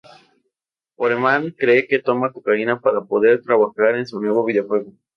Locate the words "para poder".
2.81-3.43